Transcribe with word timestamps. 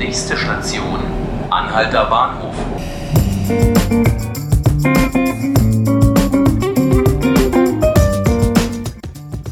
Nächste 0.00 0.34
Station, 0.34 0.98
Anhalter 1.50 2.06
Bahnhof. 2.06 2.54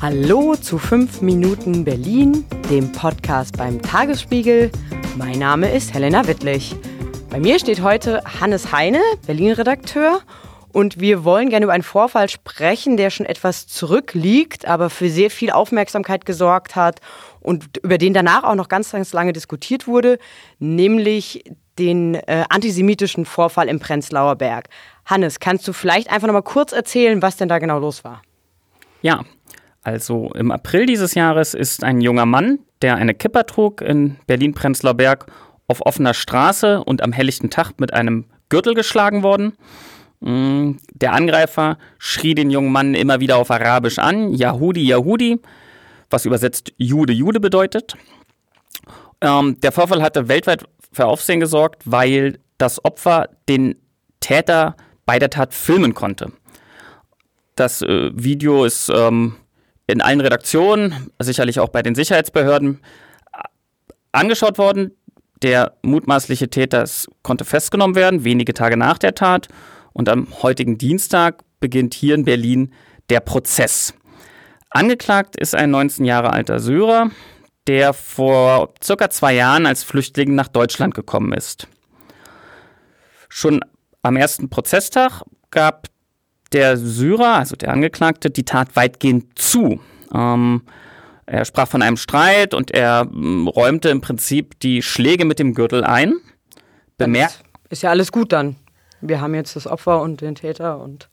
Hallo 0.01 0.57
zu 0.57 0.79
5 0.79 1.21
Minuten 1.21 1.85
Berlin, 1.85 2.47
dem 2.71 2.91
Podcast 2.93 3.59
beim 3.59 3.83
Tagesspiegel. 3.83 4.71
Mein 5.19 5.39
Name 5.39 5.71
ist 5.71 5.93
Helena 5.93 6.27
Wittlich. 6.27 6.75
Bei 7.29 7.39
mir 7.39 7.59
steht 7.59 7.83
heute 7.83 8.23
Hannes 8.41 8.73
Heine, 8.73 9.03
Berlin-Redakteur. 9.27 10.23
Und 10.79 11.01
wir 11.01 11.25
wollen 11.25 11.49
gerne 11.49 11.65
über 11.65 11.73
einen 11.73 11.83
Vorfall 11.83 12.29
sprechen, 12.29 12.97
der 12.97 13.11
schon 13.11 13.27
etwas 13.27 13.67
zurückliegt, 13.67 14.65
aber 14.69 14.91
für 14.91 15.09
sehr 15.09 15.29
viel 15.29 15.51
Aufmerksamkeit 15.51 16.25
gesorgt 16.25 16.77
hat 16.77 17.01
und 17.41 17.79
über 17.79 17.99
den 17.99 18.15
danach 18.15 18.45
auch 18.45 18.55
noch 18.55 18.69
ganz, 18.69 18.93
ganz 18.93 19.13
lange 19.13 19.33
diskutiert 19.33 19.89
wurde, 19.89 20.21
nämlich 20.61 21.43
den 21.81 22.15
äh, 22.15 22.45
antisemitischen 22.49 23.25
Vorfall 23.25 23.67
im 23.67 23.81
Prenzlauer 23.81 24.37
Berg. 24.37 24.69
Hannes, 25.05 25.41
kannst 25.41 25.67
du 25.67 25.73
vielleicht 25.73 26.13
einfach 26.13 26.29
noch 26.29 26.35
mal 26.35 26.43
kurz 26.43 26.71
erzählen, 26.71 27.23
was 27.23 27.37
denn 27.37 27.49
da 27.49 27.59
genau 27.59 27.81
los 27.81 28.05
war? 28.05 28.23
Ja, 29.03 29.25
also 29.83 30.31
im 30.37 30.53
April 30.53 30.87
dieses 30.87 31.17
Jahres 31.17 31.55
ist 31.55 31.83
ein 31.83 32.01
junger 32.01 32.25
Mann, 32.25 32.61
der 32.83 32.95
eine 32.95 33.15
Kipper 33.15 33.47
trug 33.47 33.81
in 33.81 34.15
Berlin-Prenzlauer 34.29 34.95
Berg, 34.95 35.27
auf 35.67 35.85
offener 35.85 36.15
Straße 36.15 36.85
und 36.85 37.03
am 37.03 37.13
helllichten 37.13 37.51
Tag 37.51 37.81
mit 37.81 37.93
einem 37.93 38.27
Gürtel 38.49 38.75
geschlagen 38.75 39.25
worden. 39.25 39.55
Mm, 40.21 40.73
der 40.93 41.13
Angreifer 41.13 41.79
schrie 41.99 42.35
den 42.35 42.51
jungen 42.51 42.73
Mann 42.73 42.95
immer 42.95 43.21
wieder 43.21 43.37
auf 43.37 43.51
Arabisch 43.51 43.99
an, 43.99 44.33
Yahudi, 44.33 44.85
Yahudi, 44.87 45.41
was 46.11 46.25
übersetzt 46.25 46.73
Jude, 46.77 47.13
Jude 47.13 47.41
bedeutet. 47.41 47.95
Ähm, 49.21 49.61
der 49.61 49.73
Vorfall 49.73 50.03
hatte 50.03 50.29
weltweit 50.29 50.65
für 50.93 51.07
Aufsehen 51.07 51.41
gesorgt, 51.41 51.83
weil 51.85 52.39
das 52.57 52.85
Opfer 52.85 53.29
den 53.49 53.77
Täter 54.21 54.77
bei 55.07 55.19
der 55.19 55.31
Tat 55.31 55.55
filmen 55.55 55.95
konnte. 55.95 56.33
Das 57.55 57.83
äh, 57.83 58.11
Video 58.15 58.65
ist 58.65 58.91
ähm, 58.95 59.37
in 59.87 60.01
allen 60.01 60.21
Redaktionen, 60.21 61.11
sicherlich 61.19 61.61
auch 61.61 61.71
bei 61.71 61.83
den 61.83 61.95
Sicherheitsbehörden, 61.95 62.81
angeschaut 64.13 64.59
worden. 64.59 64.93
Der 65.43 65.75
mutmaßliche 65.83 66.51
Täter 66.51 66.85
konnte 67.23 67.45
festgenommen 67.45 67.95
werden, 67.95 68.25
wenige 68.25 68.55
Tage 68.55 68.77
nach 68.77 68.99
der 68.99 69.15
Tat. 69.15 69.49
Und 69.99 70.09
am 70.09 70.29
heutigen 70.45 70.79
Dienstag 70.79 71.43
beginnt 71.59 71.93
hier 71.93 72.15
in 72.15 72.25
Berlin 72.25 72.73
der 73.11 73.19
Prozess. 73.19 73.95
Angeklagt 74.71 75.35
ist 75.35 75.57
ein 75.57 75.73
19 75.73 76.05
Jahre 76.05 76.33
alter 76.33 76.61
Syrer, 76.61 77.11
der 77.67 77.93
vor 77.93 78.73
circa 78.81 79.11
zwei 79.11 79.35
Jahren 79.35 79.67
als 79.67 79.83
Flüchtling 79.83 80.37
nach 80.37 80.47
Deutschland 80.47 80.95
gekommen 80.95 81.33
ist. 81.33 81.67
Schon 83.29 83.61
am 84.03 84.15
ersten 84.15 84.49
Prozesstag 84.49 85.23
gab 85.51 85.89
der 86.53 86.77
Syrer, 86.77 87.35
also 87.35 87.57
der 87.57 87.73
Angeklagte, 87.73 88.31
die 88.31 88.45
Tat 88.45 88.77
weitgehend 88.77 89.37
zu. 89.37 89.81
Ähm, 90.15 90.63
er 91.27 91.45
sprach 91.45 91.67
von 91.67 91.83
einem 91.83 91.97
Streit 91.97 92.55
und 92.55 92.71
er 92.71 93.05
mm, 93.05 93.49
räumte 93.49 93.89
im 93.89 94.01
Prinzip 94.01 94.61
die 94.61 94.81
Schläge 94.81 95.25
mit 95.25 95.41
dem 95.41 95.55
Gürtel 95.55 95.83
ein. 95.83 96.15
Bemerkt. 96.99 97.43
Ist 97.69 97.83
ja 97.83 97.91
alles 97.91 98.13
gut 98.13 98.33
dann. 98.33 98.55
Wir 99.01 99.21
haben 99.21 99.35
jetzt 99.35 99.57
das 99.57 99.67
Opfer 99.67 100.01
und 100.01 100.21
den 100.21 100.35
Täter 100.35 100.81
und 100.81 101.09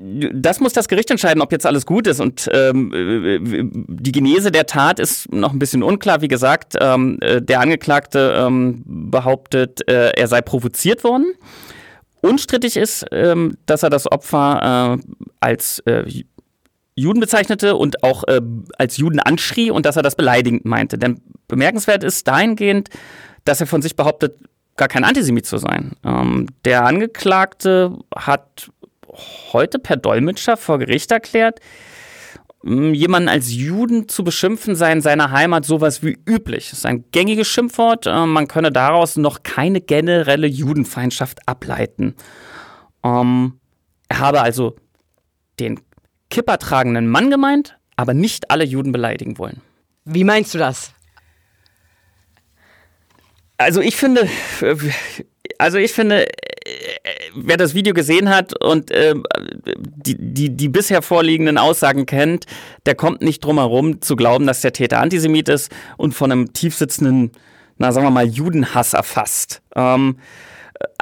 das 0.00 0.60
muss 0.60 0.72
das 0.72 0.86
Gericht 0.86 1.10
entscheiden, 1.10 1.42
ob 1.42 1.50
jetzt 1.50 1.66
alles 1.66 1.84
gut 1.84 2.06
ist. 2.06 2.20
Und 2.20 2.48
ähm, 2.52 3.86
die 3.88 4.12
Genese 4.12 4.52
der 4.52 4.66
Tat 4.66 5.00
ist 5.00 5.32
noch 5.32 5.52
ein 5.52 5.58
bisschen 5.58 5.82
unklar. 5.82 6.20
Wie 6.20 6.28
gesagt, 6.28 6.76
ähm, 6.80 7.18
äh, 7.20 7.42
der 7.42 7.60
Angeklagte 7.60 8.34
ähm, 8.38 8.84
behauptet, 8.86 9.88
äh, 9.88 10.10
er 10.10 10.28
sei 10.28 10.40
provoziert 10.40 11.02
worden. 11.02 11.34
Unstrittig 12.20 12.76
ist, 12.76 13.06
ähm, 13.10 13.56
dass 13.66 13.82
er 13.82 13.90
das 13.90 14.10
Opfer 14.10 14.98
äh, 15.00 15.12
als 15.40 15.80
äh, 15.80 16.04
Juden 16.94 17.20
bezeichnete 17.20 17.74
und 17.74 18.02
auch 18.04 18.24
äh, 18.28 18.40
als 18.76 18.96
Juden 18.98 19.18
anschrie 19.20 19.70
und 19.70 19.84
dass 19.84 19.96
er 19.96 20.02
das 20.02 20.14
beleidigend 20.14 20.64
meinte. 20.64 20.98
Denn 20.98 21.20
bemerkenswert 21.48 22.04
ist 22.04 22.26
dahingehend, 22.28 22.88
dass 23.44 23.60
er 23.60 23.66
von 23.66 23.82
sich 23.82 23.96
behauptet, 23.96 24.36
gar 24.78 24.88
kein 24.88 25.04
Antisemit 25.04 25.44
zu 25.44 25.58
sein. 25.58 25.92
Ähm, 26.04 26.46
der 26.64 26.86
Angeklagte 26.86 27.98
hat 28.16 28.70
heute 29.52 29.78
per 29.78 29.96
Dolmetscher 29.96 30.56
vor 30.56 30.78
Gericht 30.78 31.10
erklärt, 31.10 31.60
hm, 32.62 32.94
jemanden 32.94 33.28
als 33.28 33.52
Juden 33.52 34.08
zu 34.08 34.24
beschimpfen 34.24 34.74
sei 34.74 34.92
in 34.92 35.00
seiner 35.00 35.30
Heimat 35.30 35.64
sowas 35.64 36.02
wie 36.02 36.18
üblich. 36.26 36.70
Das 36.70 36.80
ist 36.80 36.86
ein 36.86 37.04
gängiges 37.10 37.48
Schimpfwort. 37.48 38.06
Äh, 38.06 38.26
man 38.26 38.48
könne 38.48 38.72
daraus 38.72 39.16
noch 39.16 39.42
keine 39.42 39.80
generelle 39.80 40.46
Judenfeindschaft 40.46 41.46
ableiten. 41.46 42.14
Ähm, 43.04 43.60
er 44.08 44.18
habe 44.20 44.40
also 44.40 44.76
den 45.60 45.80
kippertragenden 46.30 47.08
Mann 47.08 47.30
gemeint, 47.30 47.78
aber 47.96 48.14
nicht 48.14 48.50
alle 48.50 48.64
Juden 48.64 48.92
beleidigen 48.92 49.38
wollen. 49.38 49.60
Wie 50.04 50.24
meinst 50.24 50.54
du 50.54 50.58
das? 50.58 50.92
Also 53.58 53.80
ich 53.80 53.96
finde, 53.96 54.28
also 55.58 55.78
ich 55.78 55.92
finde, 55.92 56.26
wer 57.34 57.56
das 57.56 57.74
Video 57.74 57.92
gesehen 57.92 58.28
hat 58.28 58.54
und 58.62 58.90
äh, 58.90 59.14
die, 59.76 60.16
die, 60.16 60.56
die 60.56 60.68
bisher 60.68 61.02
vorliegenden 61.02 61.58
Aussagen 61.58 62.06
kennt, 62.06 62.46
der 62.86 62.94
kommt 62.94 63.20
nicht 63.20 63.44
drum 63.44 63.58
herum 63.58 64.00
zu 64.00 64.16
glauben, 64.16 64.46
dass 64.46 64.60
der 64.60 64.72
Täter 64.72 65.00
Antisemit 65.00 65.48
ist 65.48 65.72
und 65.96 66.14
von 66.14 66.30
einem 66.30 66.52
tiefsitzenden, 66.52 67.32
na 67.78 67.92
sagen 67.92 68.06
wir 68.06 68.10
mal, 68.10 68.26
Judenhass 68.26 68.94
erfasst. 68.94 69.60
Ähm, 69.74 70.18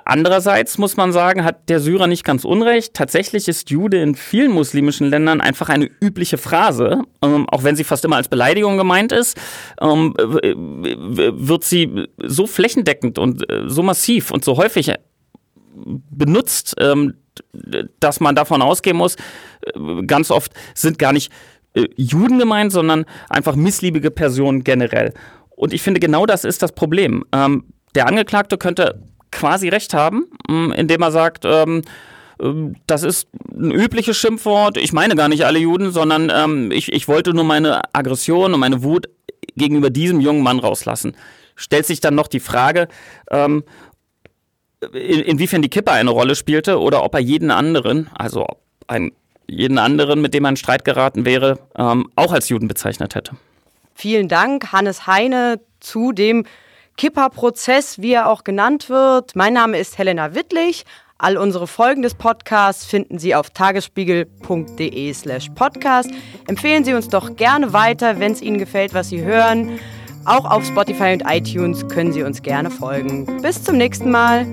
Andererseits 0.08 0.78
muss 0.78 0.96
man 0.96 1.10
sagen, 1.10 1.42
hat 1.42 1.68
der 1.68 1.80
Syrer 1.80 2.06
nicht 2.06 2.22
ganz 2.22 2.44
unrecht. 2.44 2.94
Tatsächlich 2.94 3.48
ist 3.48 3.70
Jude 3.70 4.00
in 4.00 4.14
vielen 4.14 4.52
muslimischen 4.52 5.10
Ländern 5.10 5.40
einfach 5.40 5.68
eine 5.68 5.90
übliche 6.00 6.38
Phrase, 6.38 7.02
ähm, 7.22 7.48
auch 7.48 7.64
wenn 7.64 7.74
sie 7.74 7.82
fast 7.82 8.04
immer 8.04 8.14
als 8.14 8.28
Beleidigung 8.28 8.76
gemeint 8.76 9.10
ist, 9.10 9.36
ähm, 9.80 10.14
wird 10.16 11.64
sie 11.64 12.06
so 12.18 12.46
flächendeckend 12.46 13.18
und 13.18 13.50
äh, 13.50 13.64
so 13.66 13.82
massiv 13.82 14.30
und 14.30 14.44
so 14.44 14.56
häufig 14.56 14.92
benutzt, 15.74 16.76
ähm, 16.78 17.14
dass 17.98 18.20
man 18.20 18.36
davon 18.36 18.62
ausgehen 18.62 18.96
muss, 18.96 19.16
äh, 19.62 20.02
ganz 20.06 20.30
oft 20.30 20.52
sind 20.74 21.00
gar 21.00 21.12
nicht 21.12 21.32
äh, 21.74 21.88
Juden 21.96 22.38
gemeint, 22.38 22.70
sondern 22.70 23.06
einfach 23.28 23.56
missliebige 23.56 24.12
Personen 24.12 24.62
generell. 24.62 25.12
Und 25.50 25.72
ich 25.72 25.82
finde, 25.82 25.98
genau 25.98 26.26
das 26.26 26.44
ist 26.44 26.62
das 26.62 26.70
Problem. 26.70 27.24
Ähm, 27.32 27.64
der 27.96 28.06
Angeklagte 28.06 28.56
könnte 28.56 29.02
quasi 29.30 29.68
recht 29.68 29.94
haben, 29.94 30.26
mm, 30.48 30.72
indem 30.72 31.02
er 31.02 31.12
sagt, 31.12 31.44
ähm, 31.44 31.82
ähm, 32.40 32.76
das 32.86 33.02
ist 33.02 33.28
ein 33.50 33.70
übliches 33.70 34.16
Schimpfwort. 34.16 34.76
Ich 34.76 34.92
meine 34.92 35.14
gar 35.14 35.28
nicht 35.28 35.44
alle 35.44 35.58
Juden, 35.58 35.90
sondern 35.90 36.30
ähm, 36.34 36.70
ich, 36.70 36.92
ich 36.92 37.08
wollte 37.08 37.34
nur 37.34 37.44
meine 37.44 37.82
Aggression 37.94 38.54
und 38.54 38.60
meine 38.60 38.82
Wut 38.82 39.08
gegenüber 39.56 39.90
diesem 39.90 40.20
jungen 40.20 40.42
Mann 40.42 40.58
rauslassen. 40.58 41.16
Stellt 41.54 41.86
sich 41.86 42.00
dann 42.00 42.14
noch 42.14 42.28
die 42.28 42.40
Frage, 42.40 42.88
ähm, 43.30 43.64
in, 44.92 45.20
inwiefern 45.20 45.62
die 45.62 45.70
Kipper 45.70 45.92
eine 45.92 46.10
Rolle 46.10 46.34
spielte 46.34 46.78
oder 46.80 47.02
ob 47.02 47.14
er 47.14 47.20
jeden 47.20 47.50
anderen, 47.50 48.10
also 48.14 48.46
einen, 48.86 49.12
jeden 49.46 49.78
anderen, 49.78 50.20
mit 50.20 50.34
dem 50.34 50.44
er 50.44 50.50
in 50.50 50.56
Streit 50.56 50.84
geraten 50.84 51.24
wäre, 51.24 51.58
ähm, 51.76 52.10
auch 52.16 52.32
als 52.32 52.48
Juden 52.48 52.68
bezeichnet 52.68 53.14
hätte. 53.14 53.36
Vielen 53.94 54.28
Dank, 54.28 54.72
Hannes 54.72 55.06
Heine, 55.06 55.60
zu 55.80 56.12
dem 56.12 56.44
Kipper-Prozess, 56.96 58.00
wie 58.00 58.12
er 58.12 58.28
auch 58.28 58.44
genannt 58.44 58.88
wird. 58.88 59.36
Mein 59.36 59.52
Name 59.54 59.78
ist 59.78 59.98
Helena 59.98 60.34
Wittlich. 60.34 60.84
All 61.18 61.38
unsere 61.38 61.66
Folgen 61.66 62.02
des 62.02 62.14
Podcasts 62.14 62.84
finden 62.84 63.18
Sie 63.18 63.34
auf 63.34 63.50
tagesspiegel.de 63.50 65.12
slash 65.14 65.48
podcast. 65.54 66.10
Empfehlen 66.46 66.84
Sie 66.84 66.92
uns 66.92 67.08
doch 67.08 67.36
gerne 67.36 67.72
weiter, 67.72 68.20
wenn 68.20 68.32
es 68.32 68.42
Ihnen 68.42 68.58
gefällt, 68.58 68.92
was 68.92 69.08
Sie 69.08 69.22
hören. 69.22 69.78
Auch 70.26 70.44
auf 70.44 70.66
Spotify 70.66 71.12
und 71.12 71.22
iTunes 71.26 71.88
können 71.88 72.12
Sie 72.12 72.22
uns 72.22 72.42
gerne 72.42 72.70
folgen. 72.70 73.40
Bis 73.40 73.62
zum 73.62 73.76
nächsten 73.78 74.10
Mal. 74.10 74.46